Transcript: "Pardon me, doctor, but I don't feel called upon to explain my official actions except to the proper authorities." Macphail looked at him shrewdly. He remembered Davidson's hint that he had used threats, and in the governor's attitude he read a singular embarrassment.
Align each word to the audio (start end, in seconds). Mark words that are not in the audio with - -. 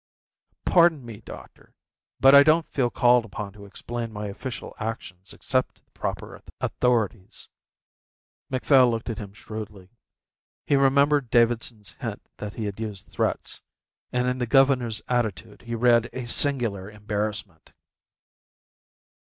"Pardon 0.65 1.05
me, 1.05 1.21
doctor, 1.23 1.75
but 2.19 2.33
I 2.33 2.41
don't 2.41 2.67
feel 2.71 2.89
called 2.89 3.23
upon 3.23 3.53
to 3.53 3.65
explain 3.67 4.11
my 4.11 4.25
official 4.29 4.73
actions 4.79 5.31
except 5.31 5.75
to 5.75 5.83
the 5.85 5.91
proper 5.91 6.41
authorities." 6.59 7.49
Macphail 8.49 8.89
looked 8.89 9.11
at 9.11 9.19
him 9.19 9.31
shrewdly. 9.31 9.91
He 10.65 10.75
remembered 10.75 11.29
Davidson's 11.29 11.91
hint 11.91 12.25
that 12.37 12.55
he 12.55 12.65
had 12.65 12.79
used 12.79 13.09
threats, 13.09 13.61
and 14.11 14.27
in 14.27 14.39
the 14.39 14.47
governor's 14.47 15.03
attitude 15.07 15.61
he 15.61 15.75
read 15.75 16.09
a 16.13 16.25
singular 16.25 16.89
embarrassment. 16.89 17.71